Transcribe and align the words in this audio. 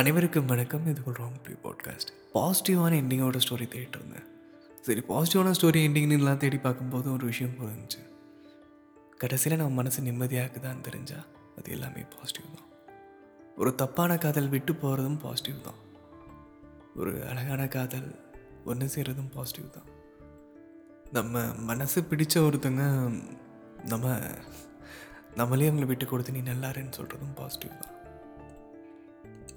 அனைவருக்கும் 0.00 0.46
வணக்கம். 0.46 0.86
இது 0.86 1.00
ஒரு 1.04 1.24
ராங் 1.24 1.38
ப்ரீ 1.44 1.54
பாட்காஸ்ட் 1.64 2.10
பாசிட்டிவான 2.34 2.92
எண்டிங்கோட 3.00 3.38
ஸ்டோரி 3.44 3.66
தேடிட்டு 3.72 3.98
இருந்தேன் 3.98 4.26
சரி 4.82 5.00
பாசிட்டிவான 5.08 5.50
ஸ்டோரி 5.60 5.80
எண்டிங்னு 5.86 6.10
எல்லாம் 6.10 6.36
தேடி 6.36 6.56
பார்க்கும்போது 6.56 7.12
ஒரு 7.12 7.26
விஷயம் 7.26 7.56
புரிஞ்சுச்சு. 7.58 8.00
கடைசியில் 9.16 9.58
நம்ம 9.58 9.74
மனசு 9.74 10.02
நிம்மதியாக்குதான்னு 10.02 10.86
தெரிஞ்சால் 10.88 11.26
அது 11.58 11.70
எல்லாமே 11.70 12.04
பாசிட்டிவ் 12.16 12.44
தான். 12.56 12.68
ஒரு 13.56 13.74
தப்பான 13.74 14.16
காதல் 14.16 14.48
விட்டு 14.48 14.72
போகிறதும் 14.72 15.18
பாசிட்டிவ் 15.18 15.60
தான். 15.62 15.80
ஒரு 16.96 17.26
அழகான 17.26 17.68
காதல் 17.68 18.20
ஒன்று 18.64 18.90
செய்கிறதும் 18.94 19.30
பாசிட்டிவ் 19.34 19.70
தான். 19.70 19.88
நம்ம 21.12 21.54
மனசு 21.54 22.00
பிடிச்ச 22.00 22.36
ஒருத்தங்க 22.48 23.12
நம்ம 23.84 24.18
நம்மளே 25.34 25.70
அவங்கள 25.70 25.86
விட்டு 25.86 26.06
கொடுத்து 26.06 26.32
நீ 26.32 26.40
நல்லாருன்னு 26.40 26.98
சொல்கிறதும் 27.00 27.34
பாசிட்டிவ் 27.34 27.70
தான். 27.70 27.98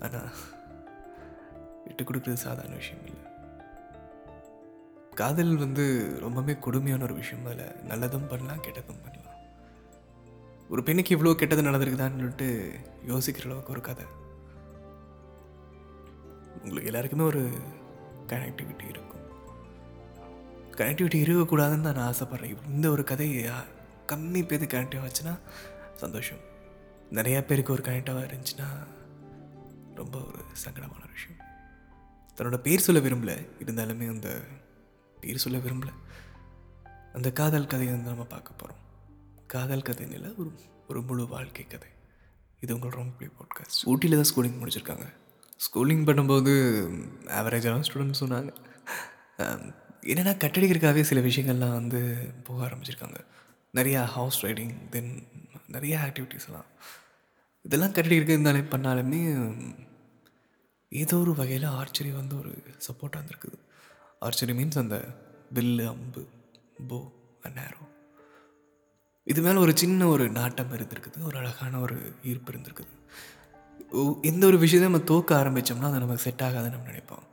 ஆனால் 0.06 0.32
விட்டு 1.86 2.04
கொடுக்குறது 2.04 2.46
சாதாரண 2.46 2.76
விஷயம் 2.82 3.06
இல்லை. 3.10 3.22
காதல் 5.20 5.54
வந்து 5.64 5.84
ரொம்பவே 6.26 6.54
கொடுமையான 6.66 7.06
ஒரு 7.08 7.16
விஷயம் 7.22 7.46
அதில் 7.46 7.76
நல்லதும் 7.90 8.30
பண்ணலாம் 8.32 8.64
கெட்டதும் 8.66 9.04
பண்ணலாம். 9.04 9.40
ஒரு 10.74 10.84
பெண்ணுக்கு 10.88 11.16
இவ்வளோ 11.16 11.36
கெட்டது 11.40 11.68
நடந்திருக்குதான்னு 11.68 12.22
சொல்லிட்டு 12.22 12.48
யோசிக்கிற 13.12 13.48
அளவுக்கு 13.50 13.74
ஒரு 13.76 13.82
கதை. 13.90 14.06
உங்களுக்கு 16.64 16.90
எல்லாருக்குமே 16.92 17.26
ஒரு 17.32 17.44
கனெக்டிவிட்டி 18.32 18.86
இருக்கும். 18.94 19.22
கனெக்டிவிட்டி 20.80 21.18
இருக்கக்கூடாதுன்னு 21.24 21.88
தான் 21.88 21.98
நான் 22.00 22.10
ஆசைப்பட்றேன். 22.12 22.56
இந்த 22.76 22.90
ஒரு 22.96 23.04
கதையை 23.12 23.54
கம்மி 24.12 24.42
பேருக்கு 24.48 24.76
கனெக்டிவாக 24.76 25.10
ஆச்சுன்னா 25.10 25.36
சந்தோஷம். 26.04 26.44
நிறையா 27.20 27.40
பேருக்கு 27.50 27.76
ஒரு 27.76 27.84
கனெக்டாக 27.88 28.28
இருந்துச்சுன்னா 28.28 28.70
ரொம்ப 29.96 30.20
ஒரு 30.20 30.40
சங்கடமான 30.66 31.04
விஷயம். 31.12 31.42
தன்னோட 32.36 32.58
பேர் 32.58 32.80
சொல்ல 32.80 33.02
விரும்பல. 33.02 33.48
இருந்தாலுமே 33.60 34.10
அந்த 34.10 34.42
பேர் 35.20 35.38
சொல்ல 35.38 35.60
விரும்பல. 35.60 35.94
அந்த 37.14 37.32
காதல் 37.32 37.68
கதையை 37.68 37.96
வந்து 37.96 38.10
நம்ம 38.10 38.26
பார்க்க 38.26 38.52
போகிறோம் 38.52 38.82
காதல் 39.48 39.82
கதைன்னு 39.82 40.36
ஒரு 40.36 40.54
ஒரு 40.88 41.02
முழு 41.02 41.28
வாழ்க்கை 41.28 41.68
கதை. 41.68 41.90
இது 42.60 42.78
உங்களோட 42.78 42.90
ரொம்ப 42.90 43.18
பிளே 43.18 43.30
பாட்காஸ்ட் 43.40 43.86
ஊட்டியில் 43.86 44.22
தான் 44.22 44.34
ஸ்கூலிங் 44.34 44.62
முடிச்சிருக்காங்க. 44.64 45.06
ஸ்கூலிங் 45.54 46.06
பண்ணும்போது 46.10 46.54
ஆவரேஜான 47.26 47.84
ஸ்டூடெண்ட்ஸ் 47.88 48.24
சொன்னாங்க. 48.24 48.54
என்னென்னா 50.02 50.38
கட்டடிக்கிறக்காகவே 50.38 51.02
கட்டடிக்கிறதுக்காகவே 51.02 51.02
சில 51.02 51.22
விஷயங்கள்லாம் 51.22 51.74
வந்து 51.74 52.32
போக 52.44 52.66
ஆரம்பிச்சிருக்காங்க. 52.66 53.26
நிறையா 53.74 54.04
ஹவுஸ் 54.04 54.46
ரைடிங் 54.46 54.90
தென் 54.90 55.28
நிறையா 55.72 55.98
ஆக்டிவிட்டீஸ்லாம் 56.08 56.66
இதெல்லாம் 57.66 57.94
கட்டடிக்கிறதுக்கு 57.94 58.34
இருக்கிறதுனாலே 58.34 58.62
பண்ணாலுமே 58.74 59.20
ஏதோ 60.92 61.18
ஒரு 61.18 61.32
வகையில் 61.36 61.68
ஆர்ச்சரி 61.80 62.12
வந்து 62.12 62.36
ஒரு 62.40 62.52
சப்போர்ட்டாக 62.88 63.20
இருந்திருக்குது. 63.20 63.58
ஆர்ச்சரி 64.20 64.54
மீன்ஸ் 64.54 64.82
அந்த 64.82 64.98
வில்லு 65.56 65.86
அம்பு 65.94 66.22
போ 66.90 66.98
நேரோ 67.60 67.84
இது 69.28 69.42
மேலே 69.42 69.60
ஒரு 69.66 69.74
சின்ன 69.82 70.08
ஒரு 70.08 70.26
நாட்டம் 70.38 70.74
இருந்திருக்குது. 70.78 71.20
ஒரு 71.30 71.38
அழகான 71.38 71.80
ஒரு 71.80 71.98
ஈர்ப்பு 72.24 72.52
இருந்திருக்குது. 72.54 72.94
எந்த 74.30 74.44
ஒரு 74.50 74.58
விஷயத்தை 74.64 74.86
நம்ம 74.90 75.06
தோக்க 75.12 75.30
ஆரம்பித்தோம்னா 75.42 75.90
அது 75.90 76.04
நமக்கு 76.04 76.26
செட் 76.26 76.44
ஆகாதுன்னு 76.48 76.76
நம்ம 76.76 76.90
நினைப்போம். 76.92 77.26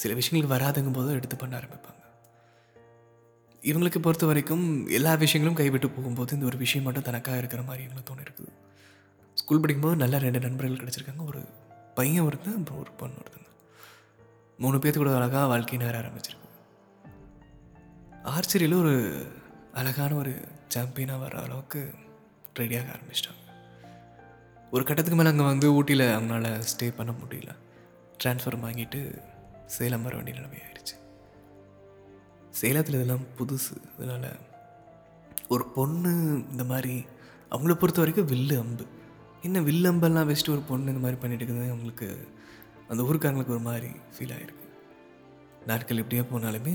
சில 0.00 0.14
விஷயங்களுக்கு 0.20 0.54
வராதுங்கும் 0.56 0.98
போது 0.98 1.16
எடுத்து 1.18 1.36
பண்ண 1.36 1.54
ஆரம்பிப்பாங்க. 1.60 2.02
இவங்களுக்கு 3.62 4.00
பொறுத்த 4.06 4.26
வரைக்கும் 4.30 4.64
எல்லா 4.98 5.14
விஷயங்களும் 5.24 5.58
கைவிட்டு 5.60 5.90
போகும்போது 5.96 6.36
இந்த 6.36 6.46
ஒரு 6.50 6.58
விஷயம் 6.64 6.86
மட்டும் 6.86 7.08
தனக்காக 7.08 7.42
இருக்கிற 7.42 7.62
மாதிரி 7.68 7.84
இவங்களுக்கு 7.86 8.10
தோணி 8.10 8.26
இருக்குது 8.26 8.52
ஸ்கூல் 9.44 9.60
படிக்கும்போது 9.60 9.96
நல்லா 9.96 10.18
ரெண்டு 10.18 10.40
நண்பர்கள் 10.40 10.76
கிடச்சிருக்காங்க. 10.76 11.26
ஒரு 11.26 11.40
பையன் 11.94 12.24
ஒருத்தன் 12.24 12.56
அப்புறம் 12.56 12.80
ஒரு 12.80 12.90
பொண்ணு 12.90 13.14
ஒருத்தங்க. 13.14 13.48
மூணு 14.58 14.76
பேர்த்து 14.76 14.96
கூட 14.96 15.14
அழகாக 15.14 15.46
வாழ்க்கை 15.46 15.76
நேர 15.76 15.98
ஆரம்பிச்சிருக்கோம். 15.98 16.54
ஆர்ச்சரியில் 18.22 18.78
ஒரு 18.78 19.26
அழகான 19.74 20.14
ஒரு 20.14 20.44
சாம்பியனாக 20.68 21.18
வர 21.18 21.42
அளவுக்கு 21.42 21.94
ரெடியாக 22.58 22.94
ஆரம்பிச்சிட்டாங்க. 22.94 23.44
ஒரு 24.70 24.84
கட்டத்துக்கு 24.84 25.18
மேலே 25.18 25.28
அங்கே 25.28 25.44
வந்து 25.44 25.72
ஊட்டியில் 25.72 26.06
அவங்களால 26.06 26.62
ஸ்டே 26.72 26.94
பண்ண 26.96 27.12
முடியல. 27.12 27.54
ட்ரான்ஸ்ஃபர் 28.24 28.64
வாங்கிட்டு 28.66 29.22
சேலம் 29.66 30.02
வர 30.02 30.14
வேண்டிய 30.14 30.36
நிலைமை 30.36 30.58
ஆயிடுச்சு. 30.58 30.96
சேலத்தில் 32.50 32.94
இதெல்லாம் 32.94 33.26
புதுசு. 33.38 33.76
அதனால் 33.96 34.36
ஒரு 35.48 35.66
பொண்ணு 35.66 36.12
இந்த 36.50 36.64
மாதிரி 36.64 37.06
அவங்கள 37.50 37.74
பொறுத்த 37.74 38.02
வரைக்கும் 38.02 38.28
வில்லு 38.28 38.58
அம்பு. 38.58 39.02
என்ன 39.46 39.60
வில்லம்பெல்லாம் 39.68 40.28
வச்சுட்டு 40.28 40.54
ஒரு 40.56 40.62
பொண்ணு 40.68 40.92
இந்த 40.92 41.02
மாதிரி 41.04 41.18
பண்ணிட்டு 41.20 41.44
இருக்குது 41.44 41.70
அவங்களுக்கு 41.72 42.08
அந்த 42.90 43.02
ஊருக்காரங்களுக்கு 43.08 43.56
ஒரு 43.56 43.64
மாதிரி 43.68 43.90
ஃபீல் 44.14 44.34
ஆகிருக்கு 44.36 44.62
நாட்கள் 45.66 46.00
இப்படியே 46.02 46.22
போனாலுமே 46.30 46.74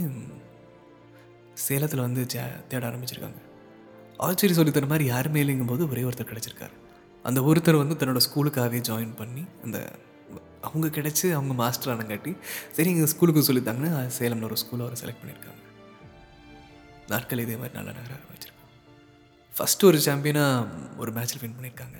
சேலத்தில் 1.65 2.05
வந்து 2.07 2.21
ஜா 2.33 2.43
தேட 2.69 2.83
ஆரம்பிச்சிருக்காங்க. 2.89 3.39
ஆச்சரிய 4.19 4.55
சொல்லித்தர 4.57 4.81
தர 4.81 4.91
மாதிரி 4.91 5.05
யாருமே 5.05 5.41
இல்லைங்கும் 5.43 5.71
போது 5.71 5.83
ஒரே 5.89 6.03
ஒருத்தர் 6.03 6.29
கிடச்சிருக்காரு. 6.31 6.75
அந்த 7.25 7.39
ஒருத்தர் 7.41 7.81
வந்து 7.81 7.95
தன்னோட 7.95 8.21
ஸ்கூலுக்காகவே 8.27 8.79
ஜாயின் 8.89 9.15
பண்ணி 9.21 9.43
அந்த 9.65 9.77
அவங்க 10.63 10.87
கிடச்சி 10.97 11.25
அவங்க 11.37 11.53
மாஸ்டர் 11.53 11.91
ஆனங்காட்டி 11.93 12.31
சரி 12.77 12.89
எங்கள் 12.93 13.11
ஸ்கூலுக்கு 13.13 13.47
சொல்லித்தாங்கன்னு 13.49 13.91
சேலம்னு 14.17 14.47
ஒரு 14.49 14.57
ஸ்கூலை 14.63 14.83
அவரை 14.85 14.97
செலக்ட் 15.01 15.21
பண்ணியிருக்காங்க 15.21 15.57
நாட்கள் 17.09 17.43
இதே 17.45 17.55
மாதிரி 17.55 17.77
நல்லா 17.77 17.91
நகர 17.91 18.13
ஆரம்பிச்சிருக்காங்க 18.19 18.67
ஃபஸ்ட்டு 19.53 19.87
ஒரு 19.89 19.99
சாம்பியனாக 20.07 20.65
ஒரு 20.97 21.11
மேட்ச்சில் 21.11 21.43
வின் 21.43 21.55
பண்ணியிருக்காங்க 21.55 21.99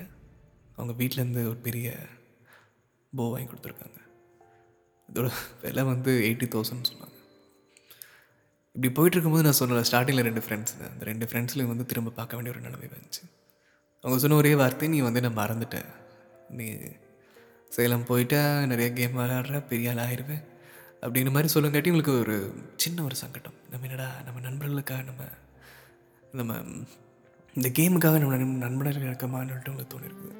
அவங்க 0.80 0.94
வீட்டிலேருந்து 1.00 1.42
ஒரு 1.52 1.58
பெரிய 1.68 1.88
போ 3.18 3.24
வாங்கி 3.30 3.48
கொடுத்துருக்காங்க. 3.50 3.98
இதோட 5.08 5.28
விலை 5.62 5.82
வந்து 5.92 6.12
எயிட்டி 6.26 6.46
தௌசண்ட் 6.54 6.88
சொன்னாங்க. 6.90 7.16
இப்படி 8.74 8.90
போயிட்டுருக்கும்போது 8.96 9.46
நான் 9.46 9.60
சொன்னல 9.60 9.80
ஸ்டார்டிங்கில் 9.88 10.26
ரெண்டு 10.28 10.42
ஃப்ரெண்ட்ஸ் 10.46 10.74
அந்த 10.88 11.04
ரெண்டு 11.08 11.26
ஃப்ரெண்ட்ஸ்லையும் 11.30 11.72
வந்து 11.72 11.86
திரும்ப 11.92 12.12
பார்க்க 12.18 12.36
வேண்டிய 12.38 12.54
ஒரு 12.54 12.64
நிலைமை 12.66 12.88
வந்துச்சு. 12.96 13.22
அவங்க 14.04 14.18
சொன்ன 14.22 14.36
ஒரே 14.42 14.52
வார்த்தை 14.60 14.88
நீ 14.92 15.00
வந்து 15.06 15.22
நான் 15.24 15.40
மறந்துட்டேன் 15.40 15.88
நீ 16.58 16.66
சேலம் 17.76 18.06
போயிட்டா 18.10 18.42
நிறைய 18.70 18.88
கேம் 18.98 19.18
விளையாடுற 19.18 19.58
பெரிய 19.72 19.90
ஆள் 19.92 20.02
ஆயிடுவேன் 20.04 20.44
அப்படிங்கிற 21.02 21.32
மாதிரி 21.36 21.52
சொல்லுங்காட்டி 21.54 21.92
உங்களுக்கு 21.92 22.14
ஒரு 22.22 22.36
சின்ன 22.84 23.02
ஒரு 23.08 23.16
சங்கடம். 23.22 23.58
நம்ம 23.72 23.86
என்னடா 23.88 24.08
நம்ம 24.26 24.40
நண்பர்களுக்காக 24.48 25.04
நம்ம 25.10 25.24
நம்ம 26.40 26.54
இந்த 27.54 27.68
கேமுக்காக 27.78 28.18
நம்ம 28.22 28.36
நண்பர்கள் 28.66 29.08
இருக்கமான்னு 29.10 29.70
உங்களுக்கு 29.72 29.92
தோணிருக்குது. 29.94 30.34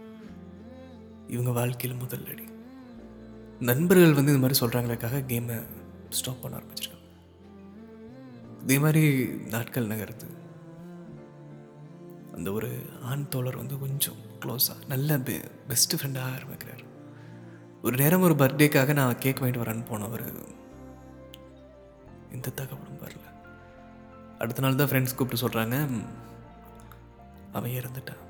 இவங்க 1.30 1.50
வாழ்க்கையில் 1.50 1.98
முதல் 1.98 2.26
அடி. 2.26 2.44
நண்பர்கள் 3.60 4.14
வந்து 4.14 4.32
இது 4.32 4.41
மாதிரி 4.41 4.58
சொல்கிறாங்களுக்காக 4.60 5.20
கேமை 5.30 5.62
ஸ்டாப் 6.10 6.42
பண்ண 6.42 6.56
ஆரம்பிச்சிருக்காங்க. 6.56 7.06
இதே 8.62 8.78
மாதிரி 8.78 9.28
நாட்கள் 9.50 9.86
நகருது. 9.86 10.28
அந்த 12.34 12.52
ஒரு 12.52 12.82
ஆண் 13.02 13.28
தோழர் 13.28 13.56
வந்து 13.56 13.78
கொஞ்சம் 13.78 14.14
க்ளோஸாக 14.41 14.86
நல்ல 14.88 15.18
பெ 15.18 15.44
பெஸ்ட் 15.68 15.94
ஃப்ரெண்டாக 15.94 16.32
ஆரம்பிக்கிறார். 16.34 16.82
ஒரு 17.82 17.97
நேரம் 17.97 18.20
ஒரு 18.20 18.34
பர்த்டேக்காக 18.34 18.92
நான் 18.92 19.18
கேக் 19.18 19.42
வாங்கிட்டு 19.42 19.62
வரேன்னு 19.62 19.84
போனவர் 19.84 20.32
இந்த 22.32 22.50
தகவலும் 22.50 22.98
வரல. 22.98 23.28
அடுத்த 24.38 24.60
நாள் 24.60 24.74
தான் 24.74 24.88
ஃப்ரெண்ட்ஸ் 24.88 25.14
கூப்பிட்டு 25.14 25.48
சொல்கிறாங்க 25.48 26.02
அவன் 27.52 27.70
இறந்துட்டான். 27.70 28.28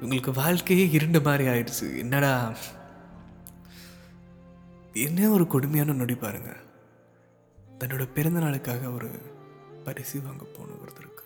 இவங்களுக்கு 0.00 0.32
வாழ்க்கையே 0.32 0.90
இருண்ட 0.90 1.20
மாதிரி 1.20 1.44
ஆயிடுச்சு. 1.44 1.98
என்னடா? 1.98 2.56
என்ன 4.92 5.28
ஒரு 5.28 5.46
கொடுமையான 5.46 5.92
நொடி 5.92 6.14
பாருங்க. 6.14 6.56
தன்னோட 7.78 8.12
பிறந்த 8.12 8.40
நாளுக்காக 8.40 8.90
ஒரு 8.90 9.10
பரிசு 9.84 10.22
வாங்க 10.22 10.44
போன 10.44 10.70
ஒருத்தருக்கு. 10.72 11.24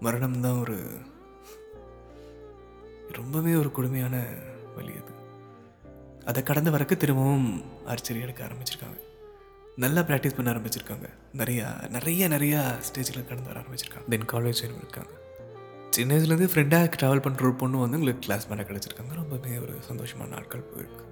மரணம் 0.00 0.40
தான் 0.40 0.58
ஒரு 0.58 0.98
ரொம்பவே 3.12 3.54
ஒரு 3.54 3.72
கொடுமையான 3.72 4.24
வழி 4.74 4.92
அது. 4.92 5.12
அதை 6.24 6.42
கடந்து 6.42 6.70
வரக்கு 6.70 6.96
திரும்பவும் 6.96 7.64
ஆர்ச்சரி 7.86 8.20
எடுக்க 8.20 8.46
ஆரம்பிச்சிருக்காங்க. 8.46 9.00
நல்லா 9.76 10.00
ப்ராக்டிஸ் 10.00 10.34
பண்ண 10.34 10.52
ஆரம்பிச்சிருக்காங்க. 10.52 11.08
நிறையா 11.36 11.88
நிறைய 11.88 12.28
நிறையா 12.28 12.80
ஸ்டேஜில் 12.92 13.28
கடந்து 13.28 13.52
வர 13.52 13.60
ஆரம்பிச்சிருக்காங்க. 13.60 14.08
தென் 14.08 14.30
காலேஜ் 14.32 14.64
இருக்காங்க 14.64 15.10
சின்ன 15.90 16.16
வயசுலேருந்து 16.16 16.50
ஃப்ரெண்டாக 16.52 16.90
ட்ராவல் 17.00 17.22
பண்ணுற 17.22 17.42
ஒரு 17.42 17.54
பொண்ணு 17.54 17.78
வந்து 17.78 17.98
உங்களுக்கு 17.98 18.28
கிளாஸ்மேட்டாக 18.28 18.48
மேலே 18.48 18.62
கிடச்சிருக்காங்க. 18.62 19.14
ரொம்பவே 19.14 19.58
ஒரு 19.58 19.74
சந்தோஷமான 19.92 20.28
நாட்கள் 20.28 20.64
போயிருக்கு. 20.74 21.04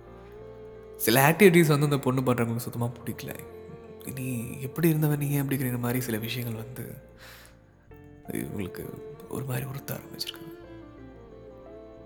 சில 0.97 1.31
ஆக்டிவிட்டீஸ் 1.31 1.67
வந்து 1.67 1.85
அந்த 1.85 1.99
பொண்ணு 1.99 2.21
பண்ணுறவங்களுக்கு 2.21 2.57
சுத்தமாக 2.57 2.97
பிடிக்கல. 2.99 3.39
இனி 4.07 4.61
எப்படி 4.61 4.89
இருந்தவன் 4.89 5.19
நீ 5.19 5.41
அப்படிங்கிற 5.41 5.79
மாதிரி 5.79 6.01
சில 6.01 6.19
விஷயங்கள் 6.19 6.65
வந்து 6.65 6.95
இவங்களுக்கு 8.33 8.85
ஒரு 9.29 9.45
மாதிரி 9.45 9.67
உறுத்த 9.67 9.95
ஆரம்பிச்சிருக்காங்க. 9.95 10.57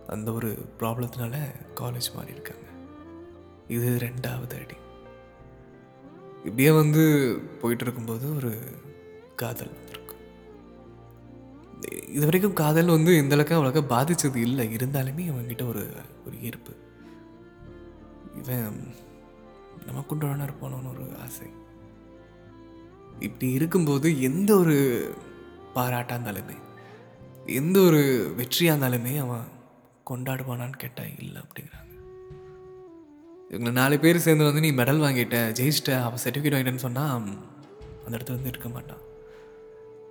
அந்த 0.09 0.33
ஒரு 0.33 0.67
ப்ராப்ளத்தினால 0.79 1.37
காலேஜ் 1.75 2.15
மாறி 2.15 2.31
இருக்காங்க. 2.31 2.67
இது 3.69 3.99
ரெண்டாவது 4.01 4.55
அடி. 4.55 4.75
இப்படியே 6.45 6.71
வந்து 6.71 7.39
போயிட்டு 7.61 7.85
இருக்கும்போது 7.85 8.37
ஒரு 8.37 8.59
காதல் 9.37 9.71
வந்துருக்கு. 9.71 10.02
இது 12.13 12.25
வரைக்கும் 12.25 12.53
காதல் 12.53 12.87
வந்து 12.87 13.13
இந்தளவுக்கு 13.13 13.55
அவ்வளோக்கா 13.57 13.87
பாதித்தது 13.87 14.41
இல்லை. 14.41 14.77
இருந்தாலுமே 14.77 15.23
அவங்ககிட்ட 15.31 15.69
ஒரு 15.69 15.85
ஒரு 16.27 16.43
ஈர்ப்பு. 16.43 16.73
இவன் 18.43 18.95
நம்ம 19.87 20.05
இருப்பானோன்னு 20.11 20.93
ஒரு 20.93 21.05
ஆசை. 21.23 21.47
இப்படி 23.21 23.53
இருக்கும்போது 23.53 24.23
எந்த 24.23 24.57
ஒரு 24.57 24.77
பாராட்டாக 25.75 26.19
இருந்தாலுமே 26.21 26.57
எந்த 27.47 27.81
ஒரு 27.81 28.35
வெற்றியாக 28.39 28.75
இருந்தாலுமே 28.75 29.19
அவன் 29.19 29.45
கொண்டாடுவானான்னு 30.11 30.77
கேட்டால் 30.77 31.19
இல்லை 31.19 31.43
அப்படிங்கிறாங்க. 31.43 31.95
இவங்களை 33.51 33.73
நாலு 33.73 33.99
பேர் 33.99 34.19
சேர்ந்து 34.19 34.45
வந்து 34.45 34.61
நீ 34.61 34.71
மெடல் 34.73 35.05
வாங்கிட்ட 35.05 35.39
ஜெயிச்சிட்ட 35.59 36.03
அவன் 36.03 36.19
சர்டிஃபிகேட் 36.25 36.55
வாங்கிட்டேன்னு 36.55 36.85
சொன்னால் 36.87 37.23
அந்த 38.05 38.17
இடத்துல 38.17 38.35
வந்து 38.35 38.49
இருக்க 38.49 38.69
மாட்டான். 38.69 39.03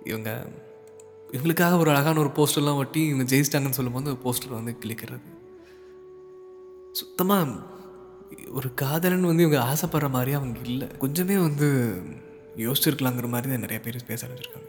இவங்க 0.04 0.30
இவங்களுக்காக 1.32 1.78
ஒரு 1.78 1.90
அழகான 1.90 2.20
ஒரு 2.20 2.30
போஸ்டர்லாம் 2.38 2.80
ஒட்டி 2.82 3.02
இவங்க 3.06 3.24
ஜெயிச்சிட்டாங்கன்னு 3.32 3.78
சொல்லும்போது 3.78 4.10
ஒரு 4.10 4.20
போஸ்டர் 4.24 4.58
வந்து 4.58 4.76
கிளிக்கிறது. 4.82 5.28
சுத்தமாக 6.92 7.46
ஒரு 8.50 8.68
காதலன் 8.74 9.30
வந்து 9.30 9.44
இவங்க 9.46 9.60
ஆசைப்படுற 9.70 10.08
மாதிரி 10.10 10.32
அவங்க 10.32 10.58
இல்லை. 10.64 10.88
கொஞ்சமே 11.04 11.36
வந்து 11.42 11.68
யோசிச்சிருக்கலாங்கிற 12.56 13.28
மாதிரி 13.28 13.50
தான் 13.50 13.64
நிறைய 13.66 13.80
பேர் 13.80 14.08
பேச 14.10 14.26
ஆரம்பிச்சிருக்காங்க. 14.26 14.68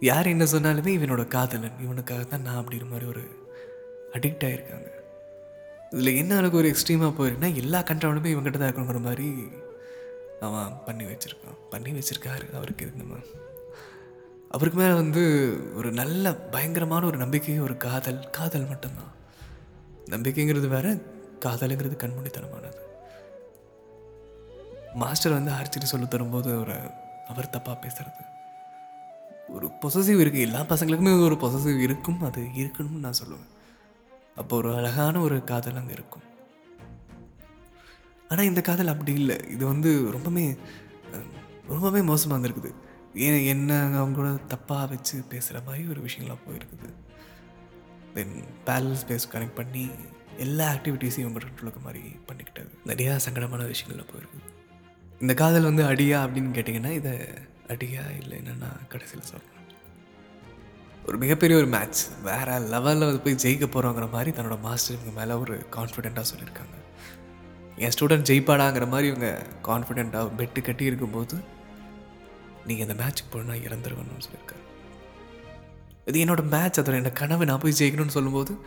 யார் 0.00 0.26
என்ன 0.26 0.44
சொன்னாலுமே 0.44 0.92
இவனோட 0.98 1.22
காதலன் 1.28 1.80
இவனுக்காக 1.86 2.22
தான் 2.24 2.42
நான் 2.42 2.60
அப்படிங்கிற 2.60 2.88
மாதிரி 2.90 3.06
ஒரு 3.06 3.22
அடிக்ட் 4.16 4.44
ஆகிருக்காங்க 4.44 4.88
இதில் 5.92 6.16
என்ன 6.16 6.32
அளவுக்கு 6.36 6.58
ஒரு 6.58 6.68
எக்ஸ்ட்ரீமாக 6.68 7.12
போயிருக்குன்னா 7.18 7.54
எல்லா 7.62 7.78
கண்ட்ரோலுமே 7.80 8.32
இவங்ககிட்ட 8.32 8.58
தான் 8.58 8.68
இருக்கணுங்கிற 8.68 9.00
மாதிரி 9.00 9.28
அவன் 10.40 10.76
பண்ணி 10.86 11.04
வச்சுருக்கான். 11.04 11.58
பண்ணி 11.70 11.90
வச்சுருக்காரு 11.90 12.46
அவருக்கு 12.54 12.84
இந்த 12.94 13.04
அவருக்கு 14.54 14.78
மேலே 14.80 14.94
வந்து 15.00 15.22
ஒரு 15.78 15.88
நல்ல 16.00 16.32
பயங்கரமான 16.54 17.02
ஒரு 17.06 17.18
நம்பிக்கை 17.18 17.58
ஒரு 17.66 17.74
காதல் 17.84 18.20
காதல் 18.38 18.70
மட்டும்தான். 18.70 19.12
நம்பிக்கைங்கிறது 20.14 20.68
வேற 20.68 20.86
காதலுங்கிறது 21.44 21.96
கண்மூடித்தனமானது. 22.02 22.80
மாஸ்டர் 25.02 25.36
வந்து 25.38 25.52
அரைச்சிட்டு 25.58 25.92
சொல்லி 25.92 26.08
தரும்போது 26.08 26.50
ஒரு 26.62 26.76
அவர் 27.30 27.52
தப்பாக 27.56 27.76
பேசுறது. 27.84 28.22
ஒரு 29.56 29.66
பொசசிவ் 29.82 30.22
இருக்குது 30.22 30.46
எல்லா 30.48 30.60
பசங்களுக்குமே 30.72 31.14
ஒரு 31.28 31.36
பொசசிவ் 31.44 31.78
இருக்கும். 31.86 32.20
அது 32.28 32.40
இருக்கணும்னு 32.62 33.04
நான் 33.06 33.20
சொல்லுவேன். 33.22 33.48
அப்போ 34.40 34.52
ஒரு 34.56 34.70
அழகான 34.80 35.20
ஒரு 35.20 35.38
காதல் 35.44 35.80
அங்கே 35.80 35.96
இருக்கும். 35.98 36.26
ஆனால் 38.28 38.48
இந்த 38.50 38.60
காதல் 38.60 38.92
அப்படி 38.94 39.12
இல்லை. 39.22 39.38
இது 39.54 39.64
வந்து 39.72 39.90
ரொம்பவே 40.16 40.44
ரொம்பவே 41.72 42.00
மோசமாக 42.12 42.36
இருந்திருக்குது 42.36 42.70
ஏன் 43.14 43.44
என்ன 43.44 44.08
கூட 44.14 44.28
தப்பாக 44.28 44.88
வச்சு 44.88 45.22
பேசுகிற 45.28 45.60
மாதிரி 45.66 45.86
ஒரு 45.88 46.00
விஷயங்களாக 46.00 46.38
போயிருக்குது. 46.48 46.88
தென் 48.14 48.44
பேரல் 48.64 48.96
ஸ்பேஸ் 49.06 49.28
கனெக்ட் 49.32 49.54
பண்ணி 49.54 49.90
எல்லா 50.36 50.72
ஆக்டிவிட்டீஸையும் 50.72 51.18
இவங்க 51.18 51.38
கண்ட்ரோலுக்கு 51.38 51.82
மாதிரி 51.82 52.02
பண்ணிக்கிட்டது. 52.26 52.68
நிறையா 52.86 53.20
சங்கடமான 53.30 53.66
விஷயங்களில் 53.66 54.10
போயிருக்குது. 54.12 54.48
இந்த 55.20 55.34
காதல் 55.34 55.62
வந்து 55.62 55.84
அடியா 55.84 56.18
அப்படின்னு 56.18 56.58
கேட்டிங்கன்னா 56.58 56.90
இதை 56.90 57.12
அடியா 57.66 58.20
இல்லை 58.20 58.38
என்னென்னா 58.38 58.88
கடைசியில் 58.88 59.24
சொல்கிறேன் 59.24 59.58
ஒரு 61.06 61.18
மிகப்பெரிய 61.18 61.58
ஒரு 61.58 61.68
மேட்ச் 61.68 62.06
வேற 62.22 62.58
லெவலில் 62.58 63.24
போய் 63.24 63.34
ஜெயிக்க 63.34 63.66
போகிறோங்கிற 63.66 64.10
மாதிரி 64.10 64.30
தன்னோட 64.30 64.60
மாஸ்டர் 64.60 64.96
இவங்க 65.00 65.20
மேலே 65.20 65.40
ஒரு 65.40 65.66
கான்ஃபிடெண்ட்டாக 65.76 66.24
சொல்லியிருக்காங்க. 66.34 66.76
என் 67.76 67.90
ஸ்டூடெண்ட் 68.00 68.28
ஜெயிப்பாடாங்கிற 68.30 68.88
மாதிரி 68.88 69.08
இவங்க 69.08 69.46
கான்ஃபிடெண்ட்டாக 69.64 70.30
பெட்டு 70.36 70.62
கட்டி 70.62 70.84
இருக்கும்போது 70.84 71.58
நீங்கள் 72.66 72.86
இந்த 72.86 73.04
மேட்ச்சுக்கு 73.04 73.30
போனால் 73.30 73.58
இறந்துருவணும்னு 73.58 74.26
சொல்லியிருக்காரு. 74.26 74.64
இது 76.04 76.24
என்னோடய 76.24 76.50
மேட்ச் 76.50 76.80
அதோட 76.80 76.82
என்னோட 76.82 77.12
கனவை 77.12 77.46
நான் 77.46 77.58
போய் 77.58 77.76
ஜெயிக்கணும்னு 77.78 78.16
சொல்லும்போது 78.16 78.58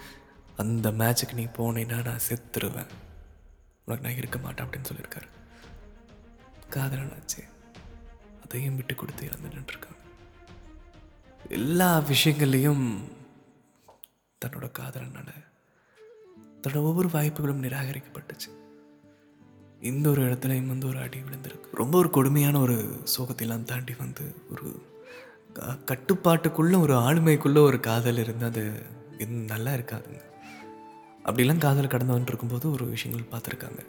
அந்த 0.57 0.91
மேட்ச்சுக்கு 0.91 1.33
நீ 1.33 1.43
போனேன்னா 1.43 2.03
நான் 2.03 2.25
செத்துருவேன். 2.29 2.91
உனக்கு 3.85 4.07
நான் 4.07 4.17
இருக்க 4.17 4.37
மாட்டேன் 4.37 4.67
அப்படின்னு 4.67 4.91
சொல்லியிருக்காரு. 4.93 5.29
காதலனாச்சு. 6.69 7.41
அதையும் 8.43 8.75
விட்டு 8.75 8.95
கொடுத்து 8.95 9.25
இறந்து 9.25 9.49
நின்றுருக்காங்க 9.49 10.01
எல்லா 11.49 11.99
விஷயங்கள்லையும் 11.99 13.01
தன்னோட 14.45 14.69
காதலனால 14.79 15.27
தன்னோட 16.61 16.75
ஒவ்வொரு 16.75 17.09
வாய்ப்புகளும் 17.09 17.63
நிராகரிக்கப்பட்டுச்சு. 17.63 18.51
இந்த 19.89 20.09
ஒரு 20.09 20.21
இடத்துலையும் 20.21 20.71
வந்து 20.73 20.87
ஒரு 20.87 20.99
அடி 20.99 21.17
விழுந்திருக்கு. 21.17 21.69
ரொம்ப 21.71 21.97
ஒரு 21.97 22.09
கொடுமையான 22.09 22.59
ஒரு 22.59 22.75
சோகத்தையெல்லாம் 23.15 23.63
தாண்டி 23.63 23.93
வந்து 23.97 24.25
ஒரு 24.51 24.67
கட்டுப்பாட்டுக்குள்ளே 25.53 25.77
கட்டுப்பாட்டுக்குள்ள 25.89 26.79
ஒரு 26.79 26.93
ஆளுமைக்குள்ளே 27.07 27.61
ஒரு 27.69 27.79
காதல் 27.79 28.17
இருந்து 28.17 28.45
அது 28.45 28.63
நல்லா 29.51 29.71
இருக்காதுங்க. 29.73 30.21
அப்படிலாம் 31.25 31.63
காதல் 31.65 31.87
கடந்து 31.87 32.17
வந்துருக்கும்போது 32.19 32.71
ஒரு 32.71 32.85
விஷயங்கள் 32.85 33.27
பார்த்துருக்காங்க. 33.33 33.81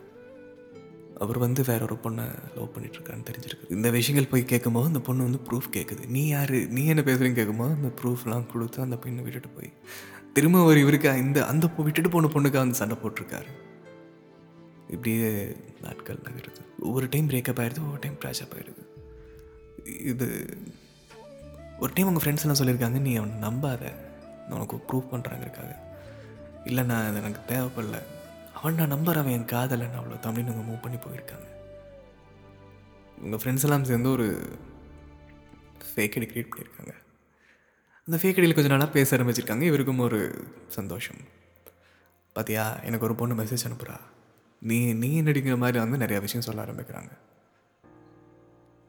அவர் 1.19 1.39
வந்து 1.39 1.63
வேற 1.67 1.81
ஒரு 1.83 1.97
பொண்ணை 2.03 2.27
லவ் 2.57 2.73
பண்ணிட்டுருக்கான்னு 2.75 3.27
தெரிஞ்சிருக்கு. 3.31 3.71
இந்த 3.71 3.91
விஷயங்கள் 3.91 4.31
போய் 4.31 4.45
கேட்கும்போது 4.45 4.87
அந்த 4.87 5.01
பொண்ணு 5.01 5.23
வந்து 5.23 5.41
ப்ரூஃப் 5.49 5.75
கேட்குது 5.77 6.09
நீ 6.09 6.27
யார்? 6.27 6.57
நீ 6.77 6.87
என்ன 6.87 7.03
பேசுகிறேன்னு 7.07 7.39
கேட்கும்போது 7.41 7.75
அந்த 7.75 7.91
ப்ரூஃப்லாம் 8.03 8.47
கொடுத்து 8.53 8.83
அந்த 8.83 8.97
பெண்ணை 8.97 9.23
விட்டுட்டு 9.23 9.49
போய் 9.49 9.71
திரும்ப 10.33 10.63
ஒரு 10.63 10.81
இவருக்கு 10.81 11.19
இந்த 11.19 11.47
அந்த 11.47 11.71
விட்டுட்டு 11.77 12.11
போன 12.11 12.27
பொண்ணுக்காக 12.27 12.65
வந்து 12.65 12.81
சண்டை 12.83 12.97
போட்டிருக்காரு. 13.03 13.51
இப்படியே 14.89 15.57
நாட்கள் 15.83 16.17
நகருது. 16.17 16.61
ஒவ்வொரு 16.79 17.09
டைம் 17.09 17.29
பிரேக்கப் 17.29 17.61
ஆயிடுது 17.63 17.79
ஒவ்வொரு 17.79 17.99
டைம் 18.01 18.19
ப்ராஷப் 18.25 18.55
ஆயிடுது. 18.55 18.83
இது 20.07 20.59
ஒரு 21.79 21.93
டைம் 21.95 22.07
உங்கள் 22.07 22.23
ஃப்ரெண்ட்ஸ் 22.23 22.47
எல்லாம் 22.47 22.61
சொல்லியிருக்காங்க 22.61 23.01
நீ 23.01 23.15
அவனை 23.15 23.35
நம்பாத. 23.35 23.93
நான் 24.49 24.51
உனக்கு 24.51 24.77
ப்ரூவ் 24.77 25.13
பண்ணுறாங்கிறக்காக 25.13 25.77
இல்லை 26.65 26.85
நான் 26.85 27.09
அது 27.09 27.17
எனக்கு 27.17 27.55
தேவைப்படல. 27.55 28.03
அவன் 28.55 28.75
நான் 28.75 28.93
நம்புற 28.93 29.15
அவன் 29.15 29.33
என் 29.33 29.45
காதலன் 29.45 29.99
அவ்வளோ 29.99 30.15
தமிழ்னு 30.15 30.51
அவங்க 30.51 30.73
மூவ் 30.73 30.83
பண்ணி 30.83 30.97
போயிருக்காங்க. 30.97 31.47
உங்கள் 33.21 33.39
ஃப்ரெண்ட்ஸ் 33.39 33.63
எல்லாம் 33.63 33.85
சேர்ந்து 33.85 34.11
ஒரு 34.11 34.59
ஃபேக் 35.95 36.17
ஐடி 36.19 36.29
க்ரியேட் 36.33 36.51
பண்ணியிருக்காங்க. 36.57 36.95
அந்த 38.07 38.17
ஃபேக் 38.17 38.35
ஐடியில் 38.35 38.55
கொஞ்சம் 38.55 38.73
நாளாக 38.73 38.91
பேச 38.91 39.17
ஆரம்பிச்சிருக்காங்க. 39.17 39.61
இவருக்கும் 39.61 39.99
ஒரு 39.99 40.45
சந்தோஷம். 40.69 41.17
பார்த்தியா 42.35 42.85
எனக்கு 42.85 43.05
ஒரு 43.05 43.15
பொண்ணு 43.15 43.43
மெசேஜ் 43.43 43.67
அனுப்புகிறா 43.69 44.01
நீ 44.65 44.79
நீ 44.93 45.23
நடிக்கிற 45.23 45.57
மாதிரி 45.59 45.79
வந்து 45.79 45.99
நிறையா 46.05 46.21
விஷயம் 46.21 46.47
சொல்ல 46.47 46.63
ஆரம்பிக்கிறாங்க. 46.63 47.13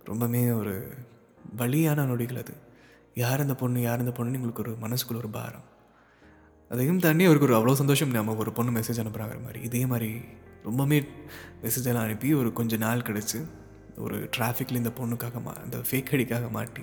ரொம்பவுமே 0.05 0.57
ஒரு 0.57 0.93
வழியான 1.55 2.05
நொடிகள் 2.05 2.37
அது. 2.37 2.53
யார் 3.15 3.41
இந்த 3.41 3.55
பொண்ணு 3.55 3.81
யார் 3.81 3.99
இந்த 3.99 4.11
பொண்ணுன்னு 4.11 4.39
உங்களுக்கு 4.39 4.61
ஒரு 4.61 4.73
மனசுக்குள்ள 4.81 5.15
ஒரு 5.17 5.29
பாரம். 5.29 5.65
அதையும் 6.69 6.99
தாண்டி 6.99 7.25
அவருக்கு 7.25 7.47
ஒரு 7.47 7.57
அவ்வளோ 7.59 7.73
சந்தோஷம் 7.73 8.11
நம்ம 8.11 8.35
ஒரு 8.35 8.51
பொண்ணு 8.51 8.79
மெசேஜ் 8.79 9.01
அனுப்புகிறாங்கிற 9.01 9.43
மாதிரி. 9.43 9.61
இதே 9.61 9.85
மாதிரி 9.85 10.09
ரொம்பவுமே 10.65 11.07
மெசேஜ் 11.63 11.85
எல்லாம் 11.85 12.03
அனுப்பி 12.03 12.33
ஒரு 12.33 12.53
கொஞ்ச 12.53 12.77
நாள் 12.77 13.05
கிடச்சி 13.09 13.39
ஒரு 13.97 14.29
டிராஃபிக்கில் 14.37 14.81
இந்த 14.81 14.91
பொண்ணுக்காக 14.99 15.41
மா 15.41 15.53
இந்த 15.63 15.77
ஃபேக் 15.77 16.13
அடிக்காக 16.13 16.49
மாட்டி 16.49 16.81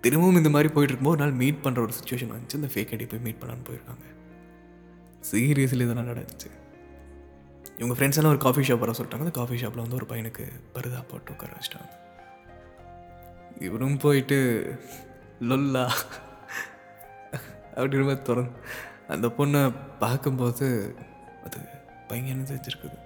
திரும்பவும் 0.00 0.36
இந்த 0.36 0.50
மாதிரி 0.50 0.72
போயிட்டு 0.72 0.94
இருக்கும்போது 0.94 1.22
ஒரு 1.22 1.22
நாள் 1.24 1.40
மீட் 1.42 1.64
பண்ணுற 1.64 1.82
ஒரு 1.86 1.92
சுச்சுவேஷன் 2.00 2.32
வந்துச்சு. 2.34 2.54
இந்த 2.54 2.68
ஃபேக் 2.74 2.92
அடி 2.92 3.06
போய் 3.06 3.20
மீட் 3.20 3.42
பண்ணலான்னு 3.42 3.68
போயிருக்காங்க. 3.68 4.06
சீரியஸ்லி 5.30 5.82
இதெல்லாம் 5.82 6.08
நடந்துச்சு. 6.08 6.50
இவங்க 7.78 8.04
ஃப்ரெண்ட்ஸ் 8.04 8.16
எல்லாம் 8.16 8.30
ஒரு 8.30 8.38
காஃபி 8.38 8.62
ஷாப் 8.62 8.78
வர 8.78 8.92
சொல்லிட்டாங்க. 8.92 9.18
அந்த 9.18 9.30
காஃபி 9.30 9.56
ஷாப்பில் 9.56 9.88
வந்து 9.88 9.94
ஒரு 9.94 10.06
பையனுக்கு 10.06 10.44
பருதா 10.74 11.04
போட்டு 11.08 11.32
உட்கார 11.32 11.52
வச்சிட்டாங்க. 11.52 12.06
இவரும் 13.62 13.96
போயிட்டு 13.96 14.38
லொல்லா. 15.40 15.90
அப்படின்ற 17.74 18.02
மாதிரி 18.02 18.22
திறந்து 18.22 18.50
அந்த 19.08 19.26
பொண்ணை 19.26 19.74
பார்க்கும்போது 19.98 20.94
அது 21.44 21.58
பையன் 22.08 22.46
தெரிஞ்சிருக்குது. 22.48 22.98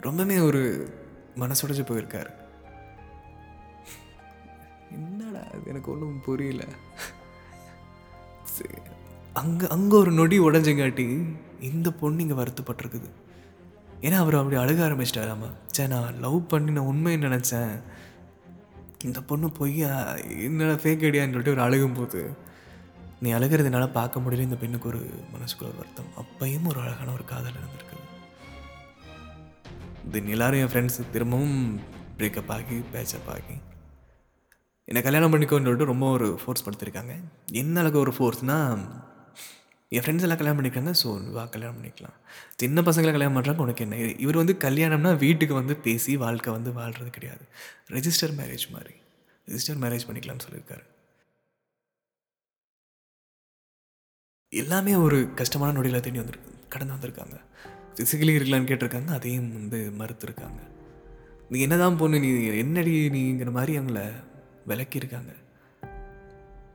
ரொம்பவே 0.00 0.38
ஒரு 0.38 0.92
மனசுடைஞ்சு 1.36 1.82
போயிருக்காரு. 1.82 2.30
என்னடா 4.90 5.46
அது 5.46 5.62
எனக்கு 5.64 5.92
ஒன்றும் 5.92 6.20
புரியல. 6.20 6.64
சரி. 8.44 8.78
அங்கே 9.68 9.96
ஒரு 9.96 10.12
நொடி 10.12 10.40
உடஞ்சங்காட்டி 10.40 11.36
இந்த 11.60 11.90
பொண்ணு 11.90 12.22
இங்கே 12.22 12.42
வருத்தப்பட்டிருக்குது. 12.42 13.10
ஏன்னா 14.06 14.16
அவர் 14.22 14.36
அப்படி 14.38 14.56
அழுக 14.62 14.80
ஆரம்பிச்சிட்டாராம 14.86 15.48
சே 15.76 15.86
நான் 15.92 16.16
லவ் 16.24 16.38
பண்ணி 16.52 16.70
நான் 16.76 16.90
உண்மையை 16.92 17.18
நினச்சேன். 17.22 17.74
இந்த 19.04 19.20
பொண்ணு 19.30 19.48
பொய்யா 19.58 19.92
என்னடா 20.46 20.74
ஃபேக் 20.82 21.04
ஐடியான்னு 21.08 21.34
சொல்லிட்டு 21.34 21.54
ஒரு 21.54 21.64
அழுகும்போது 21.66 22.20
நீ 23.20 23.28
அழுகிறதுனால 23.32 23.70
என்னால் 23.70 23.96
பார்க்க 23.98 24.20
முடியல. 24.20 24.46
இந்த 24.48 24.56
பெண்ணுக்கு 24.62 24.88
ஒரு 24.88 25.00
மனசுக்குள்ள 25.34 25.72
வருத்தம். 25.80 26.10
அப்பையும் 26.22 26.68
ஒரு 26.70 26.80
அழகான 26.84 27.12
ஒரு 27.12 27.24
காதல் 27.24 27.58
இருந்திருக்குது 27.60 27.90
தென் 30.10 30.32
எல்லாரும் 30.36 30.60
என் 30.62 30.72
ஃப்ரெண்ட்ஸ் 30.72 30.98
திரும்பவும் 31.12 31.60
பிரேக்கப் 32.18 32.50
ஆகி 32.56 32.78
பேச்சப் 32.92 33.30
ஆகி. 33.34 33.56
என்னை 34.88 35.02
கல்யாணம் 35.02 35.32
பண்ணிக்கோன்னு 35.32 35.66
சொல்லிட்டு 35.66 35.92
ரொம்ப 35.92 36.06
ஒரு 36.16 36.28
ஃபோர்ஸ் 36.42 36.66
படுத்திருக்காங்க. 36.68 37.14
என்ன 37.52 37.80
அளவுக்கு 37.82 38.04
ஒரு 38.04 38.12
ஃபோர்ஸ்னால் 38.18 38.82
என் 39.94 40.02
ஃப்ரெண்ட்ஸ் 40.04 40.24
எல்லாம் 40.26 40.38
கல்யாணம் 40.40 40.58
பண்ணிக்கிறாங்க 40.58 40.92
ஸோ 41.00 41.08
வா 41.36 41.42
கல்யாணம் 41.54 41.76
பண்ணிக்கலாம். 41.78 42.16
சின்ன 42.60 42.82
பசங்களை 42.86 43.12
கல்யாணம் 43.16 43.36
பண்ணுறாங்க 43.36 43.64
உனக்கு 43.66 43.84
என்ன? 43.84 43.96
இவர் 44.24 44.40
வந்து 44.42 44.54
கல்யாணம்னா 44.66 45.10
வீட்டுக்கு 45.24 45.54
வந்து 45.54 45.74
பேசி 45.86 46.12
வாழ்க்கை 46.22 46.52
வந்து 46.56 46.72
வாழ்கிறது 46.78 47.10
கிடையாது. 47.10 47.44
ரெஜிஸ்டர் 47.96 48.34
மேரேஜ் 48.38 48.64
மாதிரி. 48.76 48.94
ரெஜிஸ்டர் 49.48 49.80
மேரேஜ் 49.84 50.06
பண்ணிக்கலாம்னு 50.08 50.46
சொல்லியிருக்காரு. 50.46 50.84
எல்லாமே 54.62 54.94
ஒரு 55.04 55.18
கஷ்டமான 55.34 55.74
நொடியில் 55.76 56.04
தேடி 56.06 56.18
வந்திருக்கு 56.22 56.50
கடந்து 56.72 56.94
வந்திருக்காங்க. 56.94 57.36
ஃபிசிக்கலி 57.96 58.34
இருக்கலான்னு 58.38 58.70
கேட்டிருக்காங்க 58.70 59.12
அதையும் 59.18 59.52
வந்து 59.58 59.78
மறுத்துருக்காங்க. 60.00 60.60
நீ 61.50 61.58
என்னதான் 61.60 62.00
பொண்ணு 62.02 62.20
நீ 62.24 62.30
என்னடி 62.64 62.94
நீங்கிற 63.16 63.50
மாதிரி 63.58 63.72
அவங்கள 63.78 64.02
விளக்கியிருக்காங்க. 64.70 65.32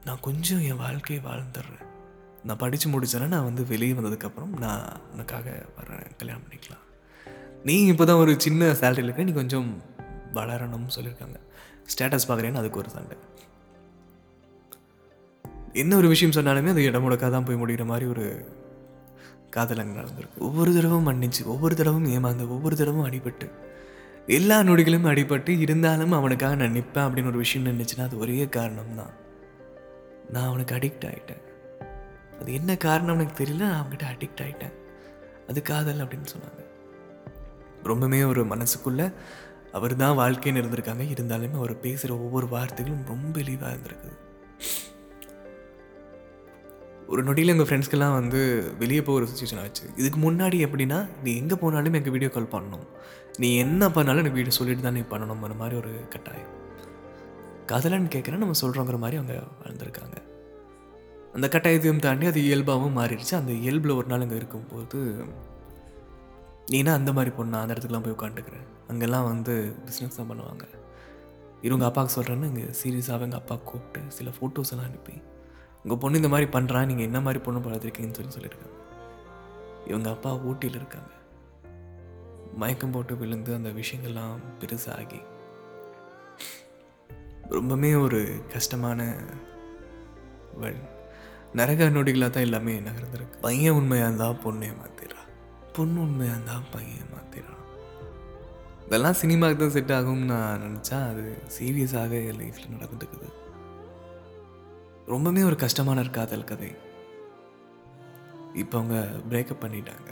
நான் 0.05 0.25
கொஞ்சம் 0.29 0.63
என் 0.69 0.83
வாழ்க்கையை 0.85 1.21
வாழ்ந்துடுறேன். 1.29 1.86
நான் 2.47 2.61
படித்து 2.63 2.87
முடித்தேன்னா 2.93 3.27
நான் 3.35 3.47
வந்து 3.47 3.63
வெளியே 3.71 3.93
வந்ததுக்கப்புறம் 3.99 4.53
நான் 4.63 4.83
உனக்காக 5.13 5.45
வர்றேன் 5.77 6.13
கல்யாணம் 6.19 6.43
பண்ணிக்கலாம். 6.45 6.83
நீ 7.67 7.75
இப்போ 7.91 8.05
தான் 8.09 8.21
ஒரு 8.23 8.33
சின்ன 8.45 8.69
சேலரியில் 8.81 9.07
இருக்க 9.07 9.29
நீ 9.29 9.33
கொஞ்சம் 9.39 9.69
வளரணும்னு 10.37 10.95
சொல்லியிருக்காங்க. 10.97 11.37
ஸ்டேட்டஸ் 11.91 12.27
பார்க்குறேன்னு 12.29 12.61
அதுக்கு 12.61 12.81
ஒரு 12.83 12.89
சண்டை. 12.95 13.17
என்ன 15.81 15.95
ஒரு 16.01 16.07
விஷயம் 16.13 16.35
சொன்னாலுமே 16.37 16.71
அது 16.75 16.87
இடம் 16.89 17.03
முடக்காக 17.05 17.29
தான் 17.35 17.47
போய் 17.47 17.61
முடிகிற 17.61 17.85
மாதிரி 17.91 18.05
ஒரு 18.13 18.25
காதல் 19.55 19.81
அங்கே 19.83 19.95
நடந்திருக்கு. 19.99 20.43
ஒவ்வொரு 20.47 20.71
தடவும் 20.77 21.07
மன்னிச்சு 21.09 21.41
ஒவ்வொரு 21.53 21.75
தடவும் 21.79 22.07
ஏமாந்து 22.15 22.47
ஒவ்வொரு 22.55 22.75
தடவும் 22.81 23.07
அடிபட்டு 23.09 23.47
எல்லா 24.37 24.55
நொடிகளும் 24.67 25.09
அடிபட்டு 25.11 25.51
இருந்தாலும் 25.65 26.15
அவனுக்காக 26.19 26.55
நான் 26.61 26.75
நிற்பேன் 26.77 27.05
அப்படின்னு 27.07 27.31
ஒரு 27.33 27.43
விஷயம் 27.43 27.67
நினைச்சுன்னா 27.69 28.07
அது 28.09 28.17
ஒரே 28.23 28.39
காரணம் 28.57 28.97
தான் 29.01 29.13
நான் 30.33 30.49
அவனுக்கு 30.49 30.75
அடிக்ட் 30.77 31.05
ஆகிட்டேன் 31.09 31.43
அது 32.39 32.49
என்ன 32.59 32.77
காரணம் 32.85 33.15
எனக்கு 33.19 33.39
தெரியல 33.41 33.63
நான் 33.65 33.79
அவங்ககிட்ட 33.81 34.05
அடிக்ட் 34.13 34.43
ஆகிட்டேன் 34.45 34.75
அது 35.49 35.61
காதல் 35.61 36.03
அப்படின்னு 36.03 36.29
சொன்னாங்க. 36.33 36.61
ரொம்பவுமே 37.89 38.19
ஒரு 38.31 38.41
மனசுக்குள்ளே 38.53 39.05
அவர் 39.77 39.93
தான் 40.01 40.17
வாழ்க்கைன்னு 40.19 40.61
இருந்திருக்காங்க. 40.61 41.03
இருந்தாலுமே 41.13 41.57
அவர் 41.61 41.73
பேசுகிற 41.79 42.11
ஒவ்வொரு 42.25 42.47
வார்த்தைகளும் 42.55 43.09
ரொம்ப 43.13 43.35
இழிவாக 43.43 43.73
இருந்திருக்குது 43.73 44.15
ஒரு 47.11 47.21
நொடியில் 47.23 47.51
எங்கள் 47.53 47.67
ஃப்ரெண்ட்ஸ்க்கெல்லாம் 47.67 48.15
வந்து 48.19 48.39
வெளியே 48.79 49.01
போகிற 49.01 49.27
சுச்சுவேஷன் 49.31 49.61
ஆச்சு. 49.63 49.83
இதுக்கு 49.95 50.19
முன்னாடி 50.25 50.57
எப்படின்னா 50.65 50.97
நீ 51.23 51.31
எங்கே 51.41 51.55
போனாலும் 51.55 51.93
எனக்கு 51.93 52.13
வீடியோ 52.15 52.29
கால் 52.29 52.53
பண்ணணும். 52.55 52.87
நீ 53.41 53.49
என்ன 53.57 53.89
பண்ணாலும் 53.97 54.21
எனக்கு 54.23 54.39
வீடியோ 54.39 54.55
சொல்லிட்டு 54.57 54.83
தான் 54.83 54.97
நீ 54.99 55.03
பண்ணணும். 55.11 55.43
அந்த 55.47 55.57
மாதிரி 55.61 55.77
ஒரு 55.77 55.91
கட்டாயம். 56.13 56.51
காதலன்னு 57.71 58.11
கேட்குறேன் 58.15 58.43
நம்ம 58.43 58.57
சொல்கிறோங்கிற 58.61 58.97
மாதிரி 59.03 59.19
அவங்க 59.21 59.35
வாழ்ந்திருக்காங்க. 59.61 60.17
அந்த 61.37 61.47
கட்டாயத்தையும் 61.53 62.05
தாண்டி 62.05 62.25
அது 62.25 62.39
இயல்பாகவும் 62.41 62.97
மாறிடுச்சு. 62.99 63.33
அந்த 63.35 63.51
இயல்பில் 63.51 63.97
ஒரு 63.99 64.07
நாள் 64.07 64.21
அங்கே 64.21 64.35
இருக்கும்போது 64.35 64.99
நீனா 66.71 66.93
அந்த 66.93 67.13
மாதிரி 67.13 67.31
பொண்ணு? 67.35 67.57
அந்த 67.57 67.73
இடத்துக்குலாம் 67.73 68.05
போய் 68.05 68.15
உட்காந்துக்கிறேன். 68.17 68.65
அங்கெல்லாம் 68.87 69.27
வந்து 69.27 69.53
பிஸ்னஸ் 69.85 70.17
தான் 70.19 70.29
பண்ணுவாங்க. 70.31 70.65
இவங்க 71.61 71.85
அப்பாவுக்கு 71.85 72.15
சொல்கிறேன்னு 72.15 72.49
இங்கே 72.51 72.65
சீரியஸாக 72.79 73.27
எங்கள் 73.27 73.41
அப்பா 73.41 73.55
கூப்பிட்டு 73.55 74.01
சில 74.17 74.31
ஃபோட்டோஸ் 74.37 74.71
எல்லாம் 74.73 74.89
அனுப்பி 74.89 75.15
உங்கள் 75.83 76.01
பொண்ணு 76.01 76.19
இந்த 76.21 76.31
மாதிரி 76.33 76.49
பண்ணுறா 76.57 76.85
நீங்கள் 76.85 77.07
என்ன 77.09 77.21
மாதிரி 77.27 77.39
பொண்ணு 77.43 77.59
பார்த்துருக்கீங்கன்னு 77.59 78.17
சொல்லி 78.19 78.35
சொல்லியிருக்காங்க. 78.37 78.75
இவங்க 79.87 80.09
அப்பா 80.09 80.33
ஊட்டியில் 80.49 80.79
இருக்காங்க. 80.81 81.11
மயக்கம் 82.61 82.91
போட்டு 82.91 83.15
விழுந்து 83.17 83.53
அந்த 83.53 83.69
விஷயங்கள்லாம் 83.69 84.37
பெருசாகி 84.61 85.21
ரொம்பவுமே 87.55 88.01
ஒரு 88.03 88.21
கஷ்டமான 88.53 89.01
வழி. 90.61 90.81
நரக 91.53 91.89
நொடிகளாக 91.89 92.29
தான் 92.29 92.43
எல்லாமே 92.43 92.79
நகர்ந்துருக்கு. 92.79 93.41
பையன் 93.41 93.73
உண்மையாக 93.73 94.07
இருந்தால் 94.07 94.39
பொண்ணே 94.45 94.69
மாற்றிடா 94.79 95.21
பொண்ணு 95.73 96.01
உண்மையாக 96.01 96.35
இருந்தால் 96.37 96.63
பையன் 96.71 97.11
மாற்றிடா 97.15 97.53
இதெல்லாம் 98.85 99.13
சினிமாவுக்கு 99.13 99.63
தான் 99.63 99.75
செட் 99.75 99.91
ஆகும்னு 99.91 100.29
நான் 100.33 100.61
நினச்சா 100.61 101.09
அது 101.09 101.41
சீரியஸாக 101.57 102.13
என் 102.29 102.39
லைஃப்பில் 102.41 102.73
நடந்துட்டு 102.75 103.35
ரொம்பவே 105.05 105.43
ஒரு 105.43 105.55
கஷ்டமான 105.55 106.03
காதல் 106.03 106.43
கதை. 106.43 106.75
இப்போ 108.53 108.77
அவங்க 108.77 109.07
பிரேக்கப் 109.29 109.61
பண்ணிட்டாங்க. 109.61 110.09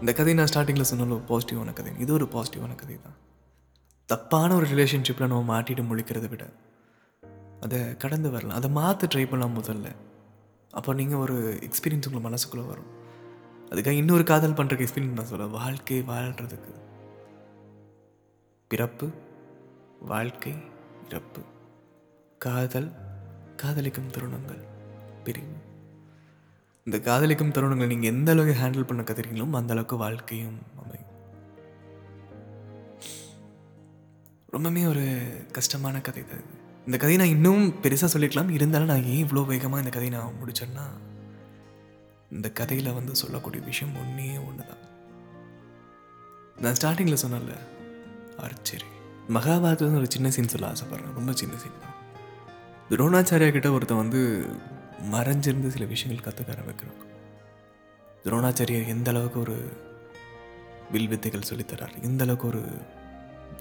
இந்த 0.00 0.12
கதை 0.12 0.34
நான் 0.34 0.50
ஸ்டார்டிங்கில் 0.54 0.80
சொன்னாலும் 0.80 1.26
பாசிட்டிவான 1.28 1.72
கதை. 1.72 1.92
இது 1.98 2.12
ஒரு 2.12 2.28
பாசிட்டிவான 2.32 2.74
கதை 2.74 3.00
தான். 3.02 3.16
தப்பான 4.06 4.54
ஒரு 4.54 4.66
ரிலேஷன்ஷிப்பில் 4.66 5.26
நம்ம 5.26 5.60
மாட்டிட்டு 5.60 5.82
முழிக்கிறத 5.90 6.28
விட 6.28 6.52
அதை 7.60 7.96
கடந்து 7.96 8.30
வரலாம். 8.30 8.56
அதை 8.56 8.70
மாற்ற 8.70 9.08
ட்ரை 9.14 9.28
பண்ணலாம் 9.28 9.56
முதல்ல. 9.62 9.88
அப்போ 10.70 10.94
நீங்கள் 10.94 11.18
ஒரு 11.18 11.36
எக்ஸ்பீரியன்ஸ் 11.68 12.08
உங்கள் 12.10 12.26
மனசுக்குள்ளே 12.26 12.66
வரும். 12.66 12.90
அதுக்காக 13.70 14.00
இன்னொரு 14.02 14.24
காதல் 14.24 14.58
பண்ணுறக்கு 14.58 14.86
எக்ஸ்பீரியன்ஸ் 14.86 15.18
நான் 15.18 15.30
சொல்ல 15.32 15.46
வாழ்க்கை 15.46 16.02
வாழ்கிறதுக்கு 16.02 16.72
பிறப்பு 18.68 19.06
வாழ்க்கை 20.00 20.54
இறப்பு. 21.08 21.40
காதல் 22.38 22.90
காதலிக்கும் 23.56 24.10
தருணங்கள் 24.10 24.62
பிரிவு. 25.24 25.56
இந்த 26.84 26.98
காதலிக்கும் 26.98 27.54
தருணங்கள் 27.56 27.90
நீங்கள் 27.92 28.10
எந்த 28.10 28.32
அளவுக்கு 28.32 28.62
ஹேண்டில் 28.62 28.86
பண்ண 28.86 29.02
கத்துறீங்களோ 29.02 29.50
அந்த 29.60 29.72
அளவுக்கு 29.72 29.96
வாழ்க்கையும் 29.96 30.58
அமையும். 30.82 31.14
ரொம்பவுமே 34.52 34.84
ஒரு 34.88 35.04
கஷ்டமான 35.52 36.00
கதை 36.00 36.22
தான் 36.26 36.42
இது. 36.46 36.57
இந்த 36.88 36.98
கதையை 37.00 37.16
நான் 37.20 37.34
இன்னும் 37.36 37.64
பெருசாக 37.82 38.08
சொல்லிக்கலாம் 38.12 38.50
இருந்தாலும் 38.56 38.90
நான் 38.90 39.04
ஏன் 39.04 39.24
இவ்வளோ 39.24 39.40
வேகமாக 39.46 39.82
இந்த 39.82 39.90
கதையை 39.96 40.12
நான் 40.14 40.38
முடிச்சேன்னா 40.40 40.84
இந்த 42.30 42.48
கதையில் 42.50 42.92
வந்து 42.92 43.16
சொல்லக்கூடிய 43.16 43.64
விஷயம் 43.64 43.96
ஒன்றே 44.02 44.28
ஒன்று 44.36 44.64
தான் 44.70 44.84
நான் 46.62 46.78
ஸ்டார்டிங்கில் 46.78 47.20
சொன்னேன்ல 47.24 47.56
ஆர்ச்சரி. 48.46 48.88
மகாபாரதத்தில் 49.36 50.00
ஒரு 50.00 50.10
சின்ன 50.10 50.30
சீன் 50.30 50.48
சொல்ல 50.48 50.72
ஆசைப்பட்றேன். 50.72 51.14
ரொம்ப 51.18 51.32
சின்ன 51.32 51.54
சீன் 51.56 51.78
தான். 51.82 51.96
துரோணாச்சாரியா 52.90 53.50
கிட்ட 53.50 53.70
ஒருத்தன் 53.70 54.02
வந்து 54.04 54.20
மறைஞ்சிருந்து 55.14 55.74
சில 55.76 55.84
விஷயங்கள் 55.84 56.26
கற்றுக்க 56.26 56.56
ஆரம்பிக்கிறான். 56.56 57.00
துரோணாச்சாரியார் 58.24 58.92
எந்த 58.96 59.10
அளவுக்கு 59.10 59.40
ஒரு 59.40 59.58
வில் 60.92 61.08
வித்தைகள் 61.08 61.48
சொல்லித்தரார் 61.50 62.02
எந்த 62.02 62.22
அளவுக்கு 62.24 62.48
ஒரு 62.48 62.62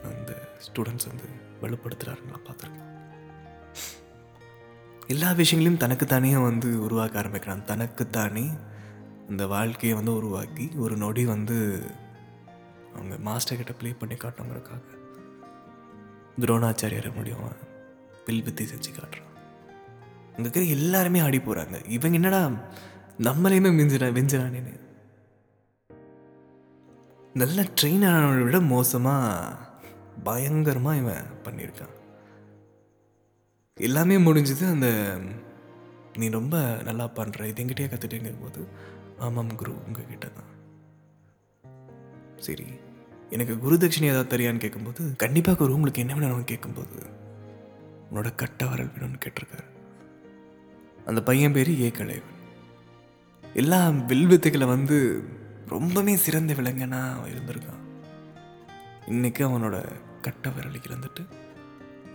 அந்த 0.04 0.32
ஸ்டூடெண்ட்ஸ் 0.68 1.10
வந்து 1.12 1.28
வலுப்படுத்துகிறாருன்னு 1.62 2.34
நான் 2.34 2.48
பார்த்துருக்கேன். 2.50 2.87
எல்லா 5.14 5.32
விஷயங்களையும் 5.32 5.82
தனக்குத்தானே 5.84 6.36
வந்து 6.38 6.70
உருவாக்க 6.86 7.20
ஆரம்பிக்கிறான். 7.20 7.66
தனக்குத்தானே 7.66 8.46
இந்த 9.30 9.44
வாழ்க்கையை 9.48 9.94
வந்து 9.98 10.14
உருவாக்கி 10.16 10.66
ஒரு 10.76 10.98
நொடி 10.98 11.26
வந்து 11.26 11.58
அவங்க 12.96 13.16
மாஸ்டர்கிட்ட 13.28 13.74
ப்ளே 13.80 13.90
பண்ணி 14.02 14.16
காட்டணுங்கிறக்காக 14.16 14.82
துரோணாச்சாரியரை 16.42 17.12
முடியும் 17.16 17.46
பில் 18.26 18.44
பித்தி 18.48 18.64
செஞ்சு 18.72 18.92
காட்டுறான். 18.98 19.32
அங்கே 20.34 20.46
இருக்கிற 20.46 20.66
எல்லாருமே 20.78 21.20
ஆடி 21.20 21.38
போகிறாங்க 21.38 21.78
இவங்க 21.98 22.18
என்னடா 22.20 22.42
நம்மளையுமே 23.28 23.72
மிஞ்சிடா 23.80 24.10
வெஞ்சிடானேன்னு 24.18 24.74
நல்ல 27.34 27.62
ட்ரெயின் 27.80 28.08
ஆனவனை 28.12 28.44
விட 28.44 28.60
மோசமாக 28.60 29.58
பயங்கரமாக 30.24 31.02
இவன் 31.04 31.32
பண்ணியிருக்கான். 31.46 31.96
எல்லாமே 33.78 34.18
முடிஞ்சது. 34.18 34.64
அந்த 34.70 35.20
நீ 36.16 36.30
ரொம்ப 36.30 36.82
நல்லா 36.84 37.06
பண்ணுற 37.16 37.46
இது 37.46 37.64
எங்கிட்டே 37.64 37.88
கற்றுட்டேங்கும் 37.90 38.42
போது 38.42 38.62
ஆமாம் 39.20 39.56
குரு 39.56 39.84
உங்ககிட்ட 39.86 40.28
தான் 40.28 40.52
சரி 42.38 42.66
எனக்கு 43.30 43.60
குரு 43.60 43.76
தட்சிணை 43.76 44.10
ஏதாவது 44.14 44.32
தெரியான்னு 44.34 44.64
கேட்கும்போது 44.64 45.16
கண்டிப்பாக 45.16 45.58
குரு 45.58 45.74
உங்களுக்கு 45.74 46.02
என்ன 46.02 46.16
வேணும்னு 46.16 46.44
கேட்கும்போது 46.44 46.98
உன்னோட 48.10 48.36
கட்ட 48.36 48.66
வரல் 48.66 48.92
வேணும்னு 48.96 49.22
கேட்டிருக்காரு. 49.26 49.68
அந்த 51.06 51.24
பையன் 51.24 51.52
பேர் 51.52 51.70
ஏகலைவன் 51.70 52.36
எல்லா 53.56 53.90
வில்வித்தைகளை 53.90 54.66
வந்து 54.66 55.24
ரொம்பவே 55.68 56.16
சிறந்த 56.16 56.54
விலங்கனா 56.54 57.14
அவன் 57.16 57.32
இருந்திருக்கான். 57.34 57.84
இன்னைக்கு 59.08 59.50
அவனோட 59.50 59.78
கட்ட 60.22 60.50
விரலை 60.50 60.80
இழந்துட்டு 60.88 61.26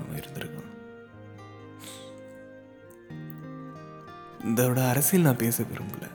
அவன் 0.00 0.20
இருந்திருக்கான். 0.20 0.70
இதோட 4.44 4.88
அரசியல் 4.88 5.24
நான் 5.24 5.36
பேச 5.36 5.62
விரும்பல. 5.62 6.06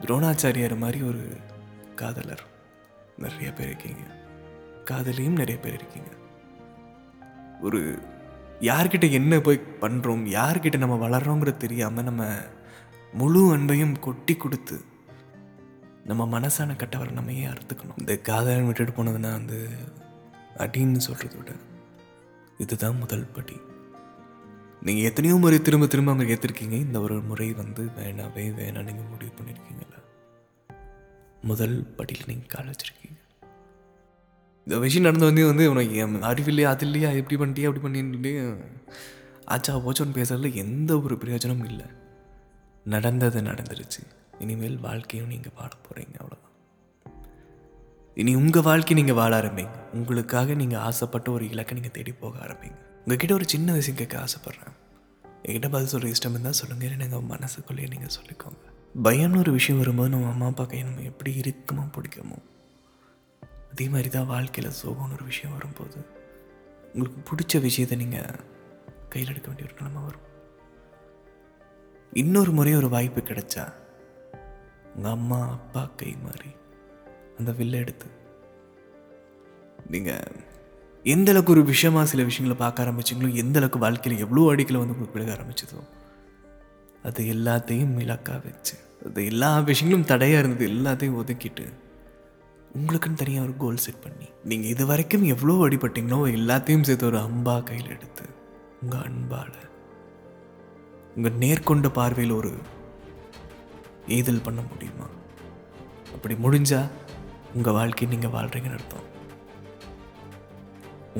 துரோணாச்சாரியார் 0.00 0.76
மாதிரி 0.76 1.02
ஒரு 1.02 1.36
காதலர் 1.94 2.42
நிறைய 3.18 3.52
பேர் 3.52 3.66
இருக்கீங்க. 3.66 4.00
காதலியும் 4.84 5.32
நிறைய 5.32 5.60
பேர் 5.60 5.74
இருக்கீங்க. 5.74 6.08
ஒரு 7.60 7.98
யார்கிட்ட 8.60 9.10
என்ன 9.10 9.40
போய் 9.40 9.60
பண்ணுறோம் 9.80 10.24
யார்கிட்ட 10.38 10.78
நம்ம 10.78 11.08
வளர்றோங்கிறது 11.08 11.56
தெரியாமல் 11.56 12.04
நம்ம 12.04 12.24
முழு 13.12 13.56
அன்பையும் 13.56 13.98
கொட்டி 13.98 14.36
கொடுத்து 14.36 14.84
நம்ம 16.04 16.40
மனசான 16.40 16.74
கட்டவரை 16.74 17.10
நம்ம 17.10 17.32
ஏன் 17.32 17.52
அறுத்துக்கணும்? 17.52 17.98
இந்த 17.98 18.16
காதலன் 18.16 18.66
விட்டுட்டு 18.66 19.02
போனதுன்னா 19.02 19.32
வந்து 19.32 19.68
அடின்னு 20.58 21.00
சொல்கிறத 21.10 21.36
விட 21.36 21.52
இதுதான் 22.58 22.98
முதல் 22.98 23.30
படி. 23.34 23.60
நீங்கள் 24.86 25.06
எத்தனையோ 25.08 25.34
முறை 25.42 25.58
திரும்ப 25.66 25.86
திரும்ப 25.92 26.12
அங்கே 26.12 26.34
ஏற்றிருக்கீங்க 26.34 26.76
இந்த 26.86 26.98
ஒரு 27.04 27.14
முறை 27.28 27.46
வந்து 27.60 27.82
வேணாவே 27.98 28.44
வேணாம் 28.58 28.86
நீங்கள் 28.88 29.08
முடிவு 29.12 29.32
பண்ணியிருக்கீங்களா 29.38 30.00
முதல் 31.50 31.76
படியில் 31.96 32.28
நீங்கள் 32.30 32.52
கால் 32.54 32.68
வச்சுருக்கீங்க. 32.70 33.18
இந்த 34.66 34.76
விஷயம் 34.84 35.06
நடந்து 35.06 35.28
வந்து 35.30 35.42
வந்து 35.50 35.64
உனக்கு 35.72 35.96
அறிவில்லையா 36.30 36.68
அது 36.74 36.84
இல்லையா 36.88 37.10
எப்படி 37.20 37.38
பண்ணிட்டியா 37.40 37.68
அப்படி 37.70 37.84
பண்ணிட்டு 37.86 38.32
ஆச்சா 39.54 39.72
ஓச்சோன்னு 39.88 40.18
பேசுறதுல 40.20 40.52
எந்த 40.64 40.92
ஒரு 41.06 41.16
பிரயோஜனமும் 41.24 41.68
இல்லை. 41.72 41.88
நடந்தது 42.94 43.40
நடந்துருச்சு. 43.50 44.02
இனிமேல் 44.44 44.78
வாழ்க்கையும் 44.86 45.30
நீங்கள் 45.34 45.56
வாழ 45.58 45.70
போகிறீங்க 45.86 46.16
அவ்வளோதான் 46.22 46.54
இனி 48.16 48.34
உங்கள் 48.40 48.66
வாழ்க்கை 48.70 48.96
நீங்கள் 49.00 49.20
வாழ 49.20 49.32
ஆரம்பிங்க. 49.40 49.76
உங்களுக்காக 49.98 50.54
நீங்கள் 50.62 50.82
ஆசைப்பட்ட 50.88 51.30
ஒரு 51.36 51.46
இலக்கை 51.52 51.76
நீங்கள் 51.78 51.96
தேடி 51.98 52.12
போக 52.24 52.36
ஆரம்பிங்க. 52.46 52.80
உங்ககிட்ட 53.04 53.34
ஒரு 53.34 53.48
சின்ன 53.48 53.72
விஷயம் 53.72 53.98
கேட்க 53.98 54.14
ஆசைப்பட்றேன். 54.18 54.74
என்கிட்ட 55.42 55.70
பதில் 55.70 55.86
சொல்கிற 55.86 56.12
இஷ்டம் 56.12 56.30
இருந்தால் 56.30 56.52
சொல்லுங்கள் 56.52 56.90
இல்லை 56.90 57.20
மனசுக்குள்ளேயே 57.20 57.88
நீங்கள் 57.88 58.14
சொல்லிக்கோங்க. 58.20 58.62
பயம்னு 59.02 59.38
ஒரு 59.38 59.52
விஷயம் 59.52 59.80
வரும்போது 59.80 60.08
நம்ம 60.08 60.30
அம்மா 60.30 60.46
அப்பா 60.46 60.64
கையை 60.64 60.88
நம்ம 60.88 61.02
எப்படி 61.02 61.36
இறுக்கமாக 61.36 61.88
பிடிக்கமோ 61.96 62.38
அதே 63.72 63.88
மாதிரி 63.88 64.08
தான் 64.08 64.26
வாழ்க்கையில் 64.26 64.72
சோகம்னு 64.72 65.12
ஒரு 65.12 65.24
விஷயம் 65.24 65.52
வரும்போது 65.52 66.06
உங்களுக்கு 66.92 67.20
பிடிச்ச 67.30 67.60
விஷயத்தை 67.60 67.98
நீங்கள் 67.98 68.40
கையில் 69.08 69.30
எடுக்க 69.30 69.48
வேண்டிய 69.48 69.68
ஒரு 69.68 69.76
நிலைமை 69.78 70.02
வரும். 70.02 70.26
இன்னொரு 72.12 72.50
முறை 72.50 72.74
ஒரு 72.74 72.88
வாய்ப்பு 72.88 73.20
கிடைச்சா 73.20 73.72
உங்கள் 74.94 75.10
அம்மா 75.10 75.50
அப்பா 75.50 75.90
கை 75.96 76.16
மாதிரி 76.24 76.50
அந்த 77.38 77.52
வில்லை 77.52 77.78
எடுத்து 77.78 78.06
நீங்கள் 79.90 80.42
எந்த 81.04 81.30
அளவுக்கு 81.30 81.52
ஒரு 81.52 81.64
விஷயமாக 81.64 82.06
சில 82.06 82.22
விஷயங்களை 82.22 82.58
பார்க்க 82.58 82.84
ஆரம்பிச்சிங்களோ 82.84 83.34
எந்த 83.34 83.58
அளவுக்கு 83.58 83.78
வாழ்க்கையில் 83.78 84.20
எவ்வளோ 84.20 84.54
அடிக்கலை 84.54 84.78
வந்து 84.78 84.94
உங்களுக்கு 84.94 85.18
விழுக 85.18 85.32
ஆரம்பிச்சதோ 85.36 85.80
அது 87.02 87.22
எல்லாத்தையும் 87.24 87.98
இலக்கா 87.98 88.42
வச்சு 88.44 88.76
அது 89.06 89.26
எல்லா 89.26 89.60
விஷயங்களும் 89.60 90.04
தடையாக 90.04 90.38
இருந்தது 90.38 90.68
எல்லாத்தையும் 90.68 91.18
ஒதுக்கிட்டு 91.24 91.66
உங்களுக்குன்னு 92.76 93.14
தனியாக 93.14 93.46
ஒரு 93.46 93.56
கோல் 93.56 93.76
செட் 93.76 94.02
பண்ணி 94.02 94.28
நீங்கள் 94.44 94.70
இது 94.70 94.86
வரைக்கும் 94.86 95.22
எவ்வளோ 95.22 95.68
அடிபட்டீங்களோ 95.68 96.34
எல்லாத்தையும் 96.34 96.80
சேர்த்து 96.80 97.06
ஒரு 97.06 97.18
அம்பா 97.18 97.62
கையில் 97.62 97.88
எடுத்து 97.88 98.24
உங்கள் 98.82 99.00
அன்பால் 99.00 99.52
உங்கள் 101.16 101.38
நேர்கொண்ட 101.40 101.88
பார்வையில் 101.88 102.34
ஒரு 102.34 102.52
ஏதல் 104.08 104.42
பண்ண 104.42 104.60
முடியுமா? 104.60 105.06
அப்படி 106.14 106.34
முடிஞ்சால் 106.34 106.90
உங்கள் 107.54 107.72
வாழ்க்கையை 107.72 108.18
நீங்கள் 108.18 108.40
வாழ்கிறீங்கன்னு 108.40 108.78
அர்த்தம். 108.78 109.13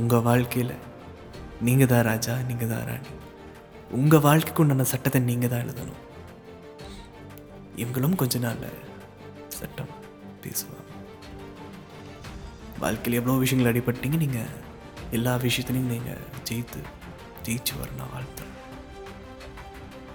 உங்கள் 0.01 0.25
வாழ்க்கையில் 0.29 0.75
நீங்கள் 1.67 1.91
தான் 1.93 2.07
ராஜா 2.09 2.35
நீங்கள் 2.49 2.71
தான் 2.73 2.87
ராணி. 2.89 3.11
உங்கள் 3.99 4.25
வாழ்க்கைக்கு 4.27 4.63
உண்டான 4.63 4.87
சட்டத்தை 4.93 5.21
நீங்கள் 5.29 5.53
தான் 5.53 5.63
எழுதணும். 5.65 6.01
இவங்களும் 7.83 8.17
கொஞ்ச 8.23 8.39
நாளில் 8.45 8.81
சட்டம் 9.59 9.93
பேசுவாங்க. 10.45 10.91
வாழ்க்கையில் 12.83 13.19
எவ்வளோ 13.21 13.39
விஷயங்கள் 13.45 13.71
அடிபட்டீங்க 13.73 14.19
நீங்கள் 14.25 14.53
எல்லா 15.19 15.33
விஷயத்துலையும் 15.47 15.93
நீங்கள் 15.95 16.27
ஜெயித்து 16.49 16.83
ஜெயிச்சு 17.47 17.75
வரணும் 17.81 18.13
நான் 18.15 18.53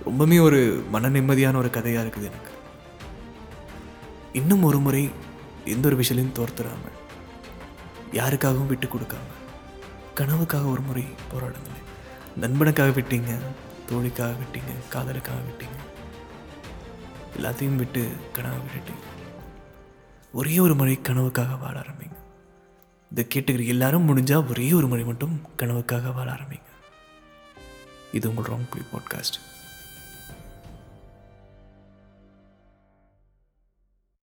ரொம்பவுமே 0.08 0.38
ஒரு 0.48 0.60
மன 0.94 1.10
நிம்மதியான 1.16 1.58
ஒரு 1.62 1.70
கதையாக 1.78 2.04
இருக்குது 2.06 2.30
எனக்கு. 2.32 2.54
இன்னும் 4.40 4.64
ஒரு 4.70 4.80
முறை 4.86 5.04
எந்த 5.74 5.86
ஒரு 5.90 5.98
விஷயத்தையும் 6.02 6.38
தோர்த்துறாமல் 6.38 6.98
யாருக்காகவும் 8.20 8.72
விட்டு 8.72 8.88
கொடுக்காம 8.88 9.36
கனவுக்காக 10.20 10.72
ஒரு 10.72 10.82
முறை 10.82 11.04
போராடுங்களேன். 11.04 11.86
நண்பனுக்காக 12.40 12.90
விட்டீங்க 12.90 13.38
தோழிக்காக 13.90 14.34
விட்டீங்க 14.42 14.74
காதலுக்காக 14.90 15.40
விட்டீங்க. 15.48 15.78
எல்லாத்தையும் 17.38 17.76
விட்டு 17.76 18.12
கனவை 18.34 18.58
விட்டுட்டீங்க. 18.58 19.06
ஒரே 20.34 20.60
ஒரு 20.60 20.76
முறை 20.76 21.00
கனவுக்காக 21.04 21.60
வாழ 21.60 21.80
ஆரம்பிங்க. 21.80 22.18
இதை 23.12 23.28
கேட்டுக்கிற 23.36 23.68
எல்லாரும் 23.68 24.08
முடிஞ்சால் 24.10 24.50
ஒரே 24.50 24.74
ஒரு 24.74 24.88
முறை 24.88 25.04
மட்டும் 25.04 25.42
கனவுக்காக 25.58 26.14
வாழ 26.14 26.32
ஆரம்பிங்க. 26.32 26.68
இது 28.14 28.30
உங்கள் 28.30 28.54
ராங் 28.54 28.70
ப்ளீ 28.72 28.82
பாட்காஸ்ட் 28.92 29.40